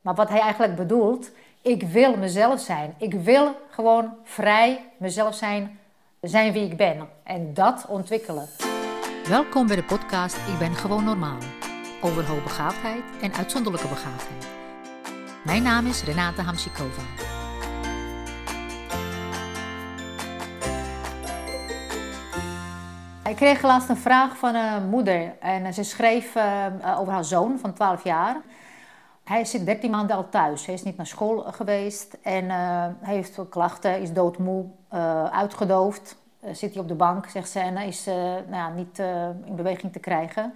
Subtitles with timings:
[0.00, 1.30] Maar wat hij eigenlijk bedoelt,
[1.62, 2.94] ik wil mezelf zijn.
[2.98, 5.78] Ik wil gewoon vrij mezelf zijn,
[6.20, 7.08] zijn wie ik ben.
[7.22, 8.48] En dat ontwikkelen.
[9.28, 11.38] Welkom bij de podcast Ik ben gewoon normaal.
[12.02, 14.48] Over hoogbegaafdheid en uitzonderlijke begaafdheid.
[15.44, 17.02] Mijn naam is Renate Hamsikova.
[23.28, 26.66] Ik kreeg laatst een vraag van een moeder en ze schreef eh,
[26.98, 28.36] over haar zoon van 12 jaar.
[29.30, 30.66] Hij zit 13 maanden al thuis.
[30.66, 36.16] Hij is niet naar school geweest en hij heeft klachten, is doodmoe, uh, uitgedoofd.
[36.52, 38.98] zit hij op de bank, zegt ze, en is nou ja, niet
[39.44, 40.54] in beweging te krijgen.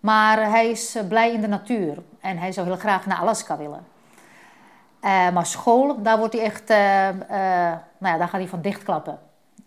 [0.00, 3.86] Maar hij is blij in de natuur en hij zou heel graag naar Alaska willen.
[5.32, 9.18] maar school, daar wordt hij echt, nou ja, daar gaat hij van dichtklappen.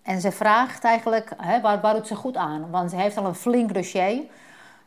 [0.02, 2.70] En ze vraagt eigenlijk, hè, waar, waar doet ze goed aan?
[2.70, 4.23] Want ze heeft al een flink dossier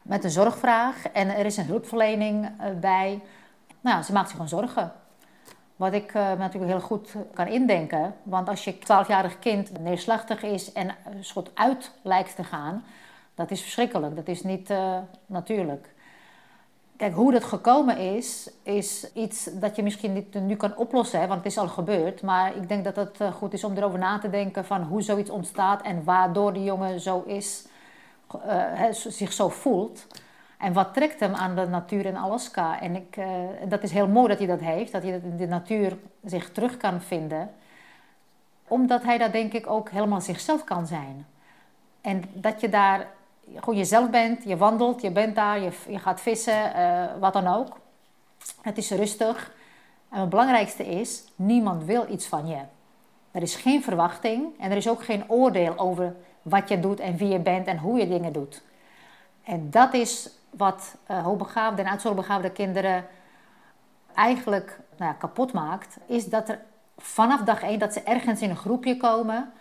[0.05, 3.23] met een zorgvraag en er is een hulpverlening eh, bij.
[3.81, 4.93] Nou, ze maakt zich gewoon zorgen.
[5.77, 8.15] Wat ik uh, natuurlijk heel goed kan indenken.
[8.23, 12.85] Want als je 12-jarig kind neerslachtig is en soort uit lijkt te gaan,
[13.35, 14.17] dat is verschrikkelijk.
[14.17, 15.95] Dat is niet uh, natuurlijk.
[16.97, 21.27] Kijk, hoe dat gekomen is, is iets dat je misschien niet nu kan oplossen, hè,
[21.27, 22.23] want het is al gebeurd.
[22.23, 25.03] Maar ik denk dat het eh, goed is om erover na te denken van hoe
[25.03, 27.67] zoiets ontstaat en waardoor de jongen zo is,
[28.47, 30.07] uh, zich zo voelt.
[30.59, 32.81] En wat trekt hem aan de natuur in Alaska?
[32.81, 33.27] En ik, uh,
[33.69, 36.77] dat is heel mooi dat hij dat heeft, dat hij in de natuur zich terug
[36.77, 37.51] kan vinden.
[38.69, 41.27] Omdat hij daar denk ik ook helemaal zichzelf kan zijn.
[42.01, 43.07] En dat je daar
[43.55, 47.47] gewoon jezelf bent, je wandelt, je bent daar, je, je gaat vissen, uh, wat dan
[47.47, 47.81] ook.
[48.61, 49.53] Het is rustig.
[50.11, 52.59] En het belangrijkste is, niemand wil iets van je.
[53.31, 56.15] Er is geen verwachting en er is ook geen oordeel over
[56.45, 58.63] wat je doet en wie je bent en hoe je dingen doet.
[59.45, 63.07] En dat is wat uh, hoogbegaafde en uitzonderbegaafde kinderen
[64.15, 65.97] eigenlijk nou kapot maakt.
[66.07, 66.61] Is dat er
[66.97, 69.53] vanaf dag één dat ze ergens in een groepje komen,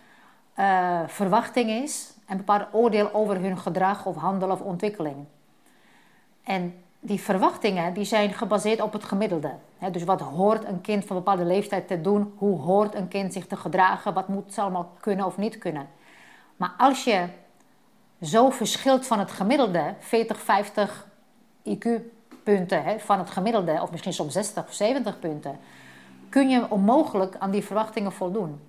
[0.60, 5.26] uh, verwachting is een bepaald oordeel over hun gedrag of handel of ontwikkeling.
[6.44, 9.52] En die verwachtingen die zijn gebaseerd op het gemiddelde.
[9.92, 12.34] dus wat hoort een kind van een bepaalde leeftijd te doen?
[12.38, 14.14] Hoe hoort een kind zich te gedragen?
[14.14, 15.88] Wat moet ze allemaal kunnen of niet kunnen?
[16.58, 17.28] Maar als je
[18.22, 21.08] zo verschilt van het gemiddelde, 40, 50
[21.64, 25.60] IQ-punten van het gemiddelde, of misschien soms 60 of 70 punten,
[26.30, 28.60] kun je onmogelijk aan die verwachtingen voldoen.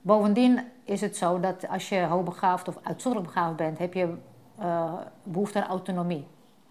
[0.00, 4.14] Bovendien is het zo dat als je hoogbegaafd of uitzonderlijk begaafd bent, heb je
[4.60, 4.92] uh,
[5.22, 6.26] behoefte aan autonomie.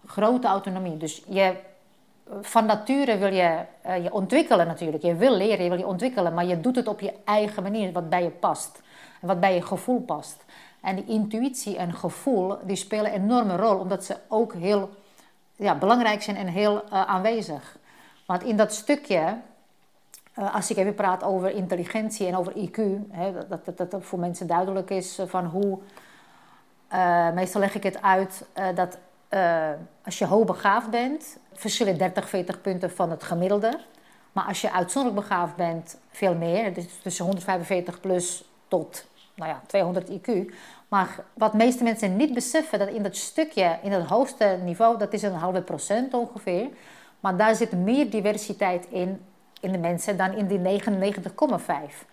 [0.06, 0.96] Grote autonomie.
[0.96, 1.56] Dus je,
[2.40, 5.02] van nature wil je uh, je ontwikkelen natuurlijk.
[5.02, 7.92] Je wil leren, je wil je ontwikkelen, maar je doet het op je eigen manier,
[7.92, 8.82] wat bij je past.
[9.22, 10.44] Wat bij je gevoel past.
[10.80, 14.90] En die intuïtie en gevoel, die spelen een enorme rol, omdat ze ook heel
[15.56, 17.76] ja, belangrijk zijn en heel uh, aanwezig.
[18.26, 19.36] Want in dat stukje
[20.38, 22.80] uh, als ik even praat over intelligentie en over IQ,
[23.10, 25.78] hè, dat, dat, dat voor mensen duidelijk is eh, van hoe.
[27.34, 28.98] Meestal leg ik het uit dat
[30.04, 33.78] als je hoogbegaafd bent, verschillen 30, 40 punten van het gemiddelde.
[34.32, 36.74] Maar als je uitzonderlijk begaafd bent, veel meer.
[36.74, 40.54] Dus tussen 145 plus tot nou ja, 200 IQ.
[40.88, 45.12] Maar wat meeste mensen niet beseffen, dat in dat stukje, in het hoogste niveau, dat
[45.12, 46.68] is een halve procent ongeveer.
[47.20, 49.20] Maar daar zit meer diversiteit in
[49.62, 52.06] in de mensen dan in die 99,5.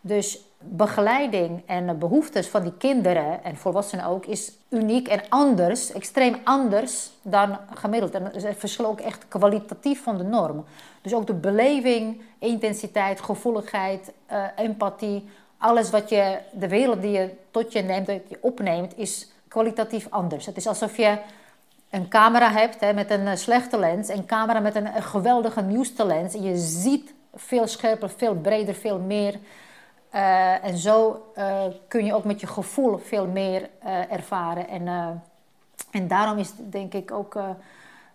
[0.00, 6.36] Dus begeleiding en behoeftes van die kinderen en volwassenen ook is uniek en anders, extreem
[6.44, 8.14] anders dan gemiddeld.
[8.14, 10.64] En het verschil ook echt kwalitatief van de norm.
[11.02, 15.28] Dus ook de beleving, intensiteit, gevoeligheid, uh, empathie,
[15.62, 20.06] alles wat je, de wereld die je tot je neemt, dat je opneemt, is kwalitatief
[20.10, 20.46] anders.
[20.46, 21.18] Het is alsof je
[21.90, 26.06] een camera hebt hè, met een eh, slechte lens, een camera met een, geweldige nieuwste
[26.06, 26.34] lens.
[26.34, 29.38] En je ziet veel scherper, veel breder, veel meer.
[30.14, 33.68] Uh, en zo uh, kun je ook met je gevoel veel meer
[34.10, 34.68] ervaren.
[34.68, 34.86] En,
[35.90, 37.38] en daarom is denk ik ook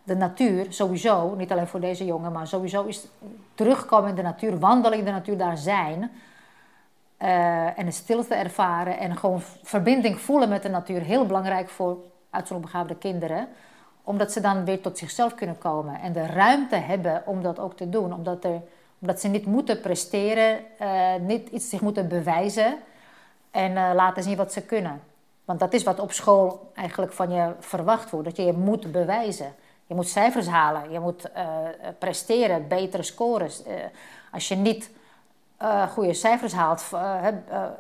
[0.04, 3.08] de natuur sowieso, niet alleen voor deze jongen, maar sowieso is
[3.56, 6.12] terugkomen in de natuur, wandelen in de natuur, daar zijn.
[7.18, 11.98] En de stilte ervaren en gewoon verbinding voelen met de natuur heel belangrijk voor
[12.30, 13.48] uitzonderbegaafde kinderen.
[14.04, 16.00] Omdat ze dan weer tot zichzelf kunnen komen.
[16.02, 18.14] En de ruimte hebben om dat ook te doen.
[18.14, 18.62] Omdat, er,
[19.00, 22.78] omdat ze niet moeten presteren, uh, niet iets zich moeten bewijzen.
[23.52, 25.02] En uh, laten zien wat ze kunnen.
[25.46, 28.28] Want dat is wat op school eigenlijk van je verwacht wordt.
[28.28, 29.54] Dat je je moet bewijzen.
[29.86, 30.92] Je moet cijfers halen.
[30.92, 31.32] Je moet
[31.98, 33.64] presteren, betere scores.
[34.32, 34.90] als je niet
[35.90, 36.90] goede cijfers haalt,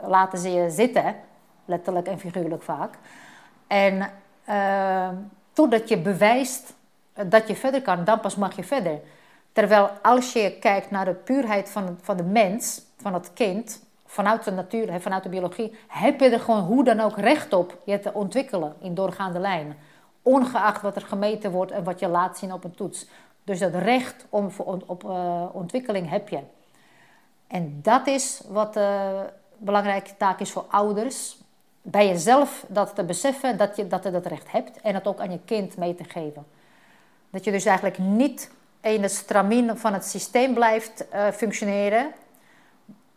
[0.03, 1.15] laten ze je zitten.
[1.65, 2.97] Letterlijk en figuurlijk vaak.
[3.67, 4.09] En
[4.49, 5.09] uh,
[5.53, 6.73] totdat je bewijst
[7.25, 8.99] dat je verder kan, dan pas mag je verder.
[9.51, 14.43] Terwijl als je kijkt naar de puurheid van, van de mens, van het kind, vanuit
[14.43, 17.99] de natuur, vanuit de biologie, heb je er gewoon hoe dan ook recht op je
[17.99, 19.77] te ontwikkelen in doorgaande lijn.
[20.21, 23.07] Ongeacht wat er gemeten wordt en wat je laat zien op een toets.
[23.43, 26.39] Dus dat recht om, op uh, ontwikkeling heb je.
[27.47, 31.37] En dat is wat de eh, belangrijke taak is voor ouders.
[31.81, 35.19] Bij jezelf dat te beseffen dat je dat, je dat recht hebt en het ook
[35.19, 36.45] aan je kind mee te geven.
[37.29, 38.51] Dat je dus eigenlijk niet
[38.81, 42.11] in de stramien van het systeem blijft uh, functioneren,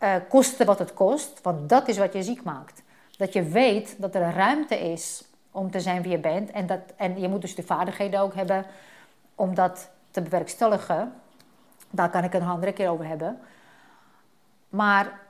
[0.01, 2.83] uh, koste wat het kost, want dat is wat je ziek maakt.
[3.17, 6.81] Dat je weet dat er ruimte is om te zijn wie je bent en, dat,
[6.97, 8.67] en je moet dus de vaardigheden ook hebben
[9.35, 11.13] om dat te bewerkstelligen.
[11.91, 13.41] Daar kan ik een andere keer over hebben.
[14.71, 15.21] Maar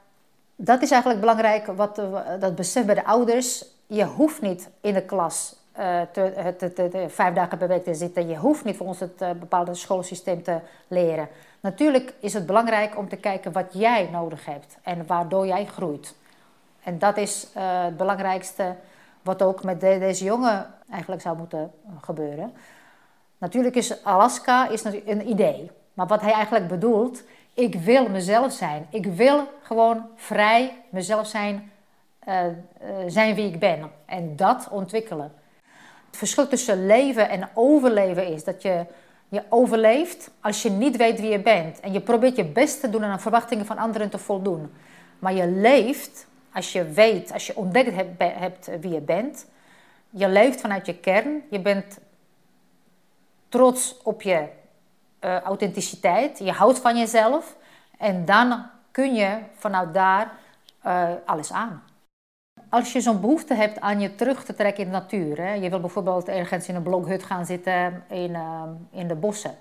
[0.56, 1.96] dat is eigenlijk belangrijk, wat,
[2.40, 3.64] dat besef bij de ouders.
[3.86, 8.28] Je hoeft niet in de klas uh, te, vijf dagen per week te zitten.
[8.28, 10.58] Je hoeft niet voor ons het uh, bepaalde schoolsysteem te
[10.88, 11.28] leren.
[11.60, 16.14] Natuurlijk is het belangrijk om te kijken wat jij nodig hebt en waardoor jij groeit.
[16.82, 18.74] En dat is het belangrijkste
[19.22, 22.52] wat ook met de, deze jongen eigenlijk zou moeten gebeuren.
[23.38, 25.70] Natuurlijk is Alaska is een idee.
[25.94, 27.22] Maar wat hij eigenlijk bedoelt,
[27.54, 28.86] ik wil mezelf zijn.
[28.90, 31.72] Ik wil gewoon vrij mezelf zijn,
[32.28, 32.50] uh, uh,
[33.06, 33.90] zijn wie ik ben.
[34.06, 35.32] En dat ontwikkelen.
[36.06, 38.84] Het verschil tussen leven en overleven is dat je,
[39.28, 41.80] je overleeft als je niet weet wie je bent.
[41.80, 44.72] En je probeert je best te doen en aan verwachtingen van anderen te voldoen.
[45.18, 49.46] Maar je leeft als je weet, als je ontdekt hebt wie je bent.
[50.10, 51.42] Je leeft vanuit je kern.
[51.50, 51.98] Je bent
[53.48, 54.48] trots op je
[55.20, 56.38] uh, authenticiteit.
[56.38, 57.56] Je houdt van jezelf.
[57.98, 60.32] En dan kun je vanuit daar
[60.86, 61.82] uh, alles aan.
[62.68, 65.36] Als je zo'n behoefte hebt aan je terug te trekken in de natuur.
[65.36, 69.54] Hè, je wil bijvoorbeeld ergens in een blokhut gaan zitten in, uh, in de bossen.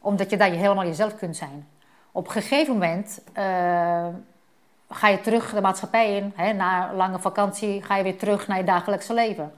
[0.00, 1.68] Omdat je daar je helemaal jezelf kunt zijn.
[2.12, 3.22] Op een gegeven moment
[4.88, 6.32] ga je terug de maatschappij in.
[6.36, 9.52] Hè, na een lange vakantie ga je weer terug naar je dagelijkse leven.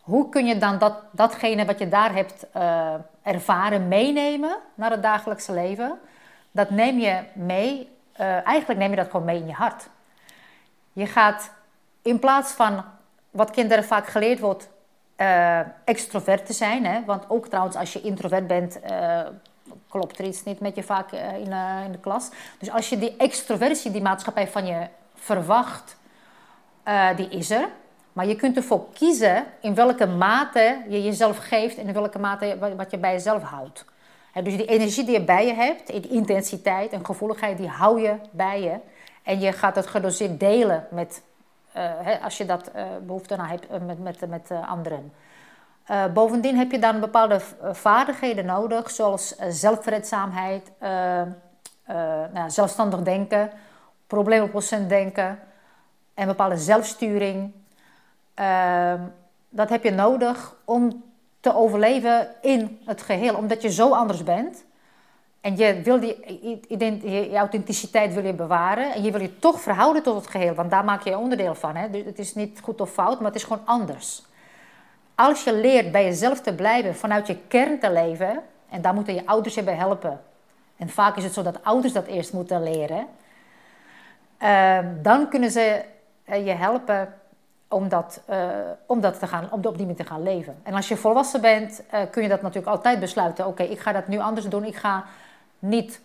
[0.00, 2.46] Hoe kun je dan dat, datgene wat je daar hebt
[3.22, 5.98] ervaren meenemen naar het dagelijkse leven?
[6.50, 7.88] Dat neem je mee,
[8.20, 9.88] uh, eigenlijk neem je dat gewoon mee in je hart.
[10.92, 11.50] Je gaat
[12.02, 12.84] in plaats van
[13.30, 14.68] wat kinderen vaak geleerd wordt,
[15.16, 16.86] uh, extrovert te zijn.
[16.86, 17.04] Hè?
[17.04, 18.80] Want ook trouwens, als je introvert bent,
[19.88, 21.52] klopt er iets niet met je vaak in,
[21.84, 22.30] in, de klas.
[22.58, 25.96] Dus als je die extroversie, die maatschappij van je verwacht,
[27.16, 27.68] die is er.
[28.12, 32.74] Maar je kunt ervoor kiezen in welke mate je jezelf geeft en in welke mate
[32.76, 33.84] wat je bij jezelf houdt.
[34.42, 38.14] dus die energie die je bij je hebt, die intensiteit en gevoeligheid, die hou je
[38.30, 38.78] bij je.
[39.22, 41.22] En je gaat het gedoseerd delen met,
[41.76, 45.12] uh, als je dat uh, behoefte aan hebt, uh, met, met, met anderen.
[46.14, 47.40] bovendien heb je dan bepaalde
[47.72, 50.70] vaardigheden nodig, zoals zelfredzaamheid,
[52.32, 53.50] nou, zelfstandig denken,
[54.06, 55.38] probleemoplossend denken
[56.14, 57.52] en bepaalde zelfsturing.
[58.34, 59.00] Ehm,
[59.48, 61.04] dat heb je nodig om
[61.40, 64.64] te overleven in het geheel, omdat je zo anders bent.
[65.40, 66.16] En je wil die
[67.30, 70.70] je authenticiteit wil je bewaren en je wil je toch verhouden tot het geheel, want
[70.70, 71.76] daar maak je onderdeel van.
[71.76, 71.90] Hè?
[71.90, 74.22] Dus het is niet goed of fout, maar het is gewoon anders.
[75.14, 79.14] Als je leert bij jezelf te blijven, vanuit je kern te leven, en daar moeten
[79.14, 80.20] je ouders je bij helpen.
[80.76, 83.06] En vaak is het zo dat ouders dat eerst moeten leren.
[84.42, 85.84] Uh, dan kunnen ze
[86.24, 87.14] eh, je helpen
[87.70, 88.36] om dat, uh,
[88.86, 90.60] om dat te gaan, om op die manier te gaan leven.
[90.62, 93.46] En als je volwassen bent, uh, kun je dat natuurlijk altijd besluiten.
[93.46, 94.64] Oké, ik ga dat nu anders doen.
[94.64, 95.04] Ik ga
[95.58, 96.00] niet,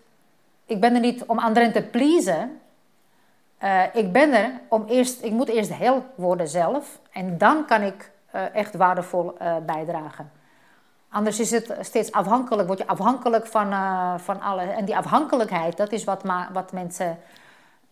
[0.65, 2.59] ik ben er niet om anderen te pleasen.
[3.63, 6.99] Uh, ik ben er om eerst, ik moet eerst heel worden zelf.
[7.11, 8.11] En dan kan ik
[8.53, 10.31] echt waardevol bijdragen.
[11.09, 13.73] Anders is het steeds afhankelijk, word je afhankelijk van,
[14.19, 14.61] van alle.
[14.61, 16.21] En die afhankelijkheid, dat is wat,
[16.53, 17.17] wat mensen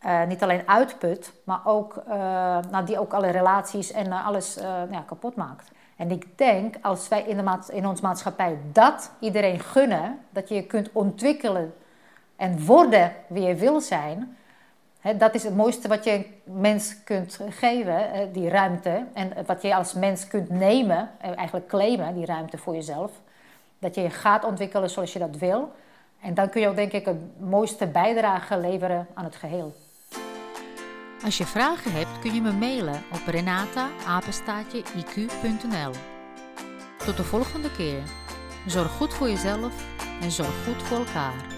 [0.06, 2.14] uh, niet alleen uitput, maar ook, uh,
[2.72, 4.54] nou, die ook alle relaties en uh, alles
[4.92, 5.72] ja, kapot maakt.
[5.98, 10.56] En ik denk, als wij in, de in onze maatschappij dat iedereen gunnen, dat je
[10.56, 11.74] je kunt ontwikkelen
[12.36, 14.38] en worden wie je wil zijn,
[15.00, 19.06] hè, dat is het mooiste wat je een mens kunt geven, die ruimte.
[19.14, 23.12] En wat je als mens kunt nemen, eigenlijk claimen, die ruimte voor jezelf.
[23.80, 25.72] Dat je je gaat ontwikkelen zoals je dat wil.
[26.22, 29.74] En dan kun je ook, denk ik, het mooiste bijdrage leveren aan het geheel.
[31.24, 33.92] Als je vragen hebt kun je me mailen op renata.iq.nl.
[37.06, 38.04] Tot de volgende keer.
[38.68, 39.74] Zorg goed voor jezelf
[40.22, 41.53] en zorg goed voor elkaar.